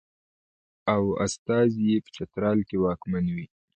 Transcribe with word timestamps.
او 0.93 1.03
استازی 1.25 1.81
یې 1.89 1.97
په 2.03 2.09
چترال 2.15 2.59
کې 2.67 2.77
واکمن 2.83 3.25
وي. 3.35 3.45